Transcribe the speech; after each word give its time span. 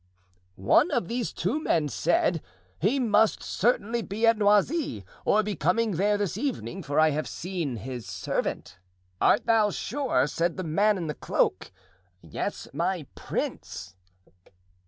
"One 0.55 0.89
of 0.89 1.07
these 1.07 1.31
two 1.31 1.61
men 1.61 1.87
said, 1.87 2.41
'He 2.79 2.99
must 2.99 3.43
certainly 3.43 4.01
be 4.01 4.25
at 4.25 4.35
Noisy, 4.35 5.05
or 5.25 5.43
be 5.43 5.55
coming 5.55 5.91
there 5.91 6.17
this 6.17 6.37
evening, 6.39 6.81
for 6.81 6.99
I 6.99 7.11
have 7.11 7.27
seen 7.27 7.75
his 7.75 8.07
servant.' 8.07 8.79
"'Art 9.21 9.45
thou 9.45 9.69
sure?' 9.69 10.25
said 10.25 10.57
the 10.57 10.63
man 10.63 10.97
in 10.97 11.05
the 11.05 11.13
cloak. 11.13 11.71
"'Yes, 12.23 12.67
my 12.73 13.05
prince. 13.13 13.95